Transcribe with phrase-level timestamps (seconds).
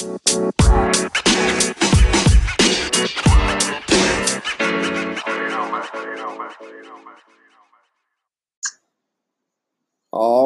[0.00, 0.20] All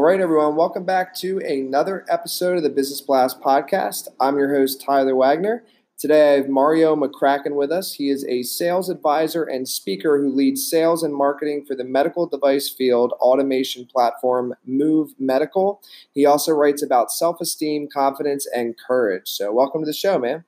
[0.00, 4.06] right, everyone, welcome back to another episode of the Business Blast podcast.
[4.20, 5.64] I'm your host, Tyler Wagner.
[6.00, 7.92] Today I have Mareo McCracken with us.
[7.92, 12.26] He is a sales advisor and speaker who leads sales and marketing for the medical
[12.26, 15.82] device field automation platform Move Medical.
[16.14, 19.28] He also writes about self esteem, confidence, and courage.
[19.28, 20.42] So, welcome to the show, man.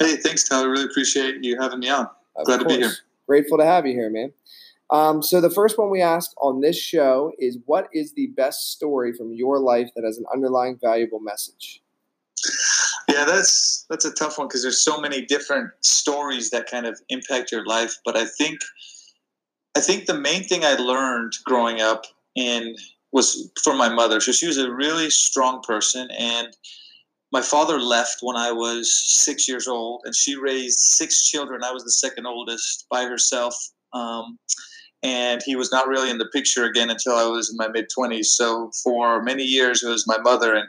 [0.00, 0.68] Hey, thanks, Tyler.
[0.68, 2.08] Really appreciate you having me on.
[2.34, 2.90] Of Glad to be here.
[3.28, 4.32] Grateful to have you here, man.
[4.90, 8.72] Um, so, the first one we ask on this show is what is the best
[8.72, 11.80] story from your life that has an underlying valuable message?
[13.10, 17.00] Yeah, that's that's a tough one because there's so many different stories that kind of
[17.08, 17.96] impact your life.
[18.04, 18.60] But I think
[19.76, 22.04] I think the main thing I learned growing up
[22.36, 22.76] in
[23.12, 24.20] was from my mother.
[24.20, 26.48] So she was a really strong person, and
[27.32, 31.64] my father left when I was six years old, and she raised six children.
[31.64, 33.56] I was the second oldest by herself.
[33.92, 34.38] Um,
[35.02, 37.88] and he was not really in the picture again until I was in my mid
[37.96, 38.26] 20s.
[38.26, 40.68] So for many years, it was my mother, and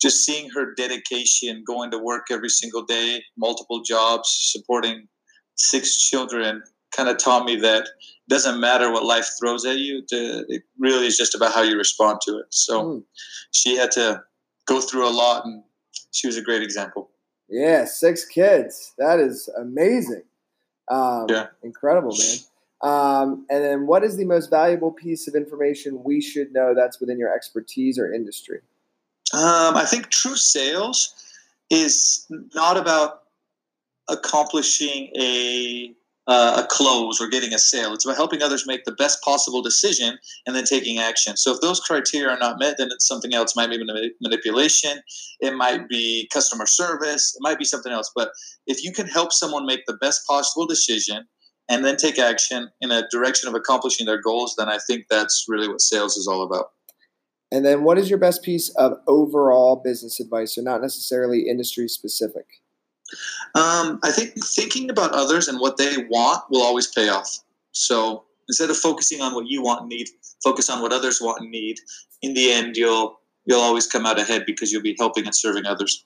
[0.00, 5.08] just seeing her dedication, going to work every single day, multiple jobs, supporting
[5.56, 6.62] six children,
[6.94, 7.88] kind of taught me that it
[8.28, 10.02] doesn't matter what life throws at you.
[10.10, 12.46] It really is just about how you respond to it.
[12.50, 13.04] So Mm.
[13.52, 14.22] she had to
[14.66, 15.62] go through a lot, and
[16.10, 17.10] she was a great example.
[17.48, 18.92] Yeah, six kids.
[18.98, 20.24] That is amazing.
[20.88, 21.48] Um, Yeah.
[21.62, 22.38] Incredible, man.
[22.82, 27.00] Um, and then, what is the most valuable piece of information we should know that's
[27.00, 28.60] within your expertise or industry?
[29.32, 31.14] Um, I think true sales
[31.70, 33.22] is not about
[34.08, 35.94] accomplishing a
[36.28, 37.94] uh, a close or getting a sale.
[37.94, 41.36] It's about helping others make the best possible decision and then taking action.
[41.36, 43.52] So if those criteria are not met, then it's something else.
[43.52, 44.98] It might be manipulation.
[45.40, 47.34] It might be customer service.
[47.36, 48.10] It might be something else.
[48.14, 48.30] But
[48.66, 51.26] if you can help someone make the best possible decision
[51.68, 55.44] and then take action in a direction of accomplishing their goals, then I think that's
[55.48, 56.70] really what sales is all about.
[57.52, 61.88] And then, what is your best piece of overall business advice, so not necessarily industry
[61.88, 62.46] specific?
[63.54, 67.38] Um, I think thinking about others and what they want will always pay off.
[67.72, 70.08] So instead of focusing on what you want and need,
[70.42, 71.78] focus on what others want and need.
[72.22, 75.66] In the end, you'll you'll always come out ahead because you'll be helping and serving
[75.66, 76.04] others.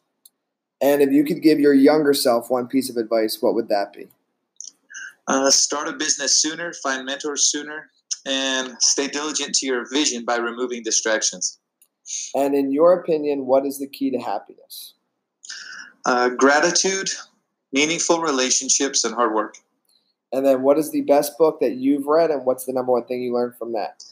[0.80, 3.92] And if you could give your younger self one piece of advice, what would that
[3.92, 4.08] be?
[5.26, 7.90] Uh, start a business sooner, find mentors sooner,
[8.26, 11.58] and stay diligent to your vision by removing distractions.
[12.34, 14.94] And in your opinion, what is the key to happiness?
[16.06, 17.10] Uh, gratitude,
[17.72, 19.56] meaningful relationships, and hard work.
[20.32, 23.04] And then, what is the best book that you've read, and what's the number one
[23.04, 24.02] thing you learned from that?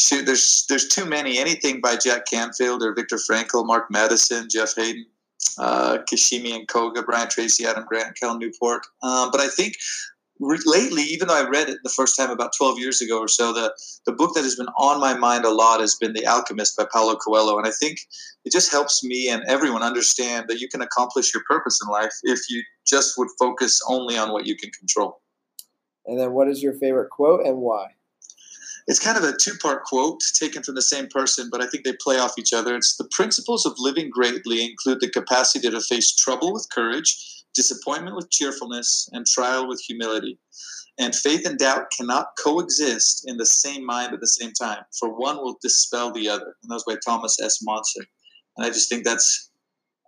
[0.00, 1.38] Shoot, there's there's too many.
[1.38, 5.06] Anything by Jack Canfield or Viktor Frankl, Mark Manson, Jeff Haden,
[5.58, 8.86] uh, Kishimi and Koga, Brian Tracy, Adam Grant, Cal Newport.
[9.02, 9.76] Um, but I think
[10.40, 13.28] re- lately, even though I read it the first time about 12 years ago or
[13.28, 13.72] so, the
[14.06, 16.86] the book that has been on my mind a lot has been The Alchemist by
[16.92, 17.98] Paulo Coelho, and I think
[18.44, 22.12] it just helps me and everyone understand that you can accomplish your purpose in life
[22.22, 25.20] if you just would focus only on what you can control.
[26.06, 27.88] And then, what is your favorite quote and why?
[28.86, 31.84] it's kind of a two part quote taken from the same person, but I think
[31.84, 32.76] they play off each other.
[32.76, 38.16] It's the principles of living greatly include the capacity to face trouble with courage, disappointment
[38.16, 40.38] with cheerfulness, and trial with humility.
[40.98, 45.08] And faith and doubt cannot coexist in the same mind at the same time, for
[45.08, 46.56] one will dispel the other.
[46.62, 47.60] And that was by Thomas S.
[47.62, 48.04] Monson.
[48.56, 49.50] And I just think that's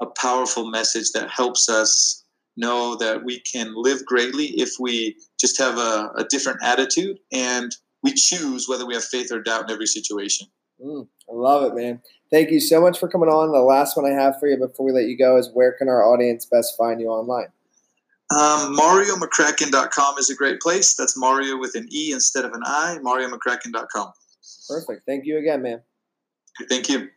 [0.01, 2.25] a powerful message that helps us
[2.57, 7.75] know that we can live greatly if we just have a, a different attitude and
[8.03, 10.47] we choose whether we have faith or doubt in every situation.
[10.83, 12.01] Mm, I love it, man.
[12.31, 13.53] Thank you so much for coming on.
[13.53, 15.89] The last one I have for you before we let you go is where can
[15.89, 17.49] our audience best find you online?
[18.31, 20.95] Um, MareoMcCracken.com is a great place.
[20.95, 22.99] That's Mareo with an E instead of an I.
[23.01, 24.13] MareoMcCracken.com.
[24.69, 25.07] Perfect.
[25.07, 25.81] Thank you again, man.
[26.69, 27.09] Thank you.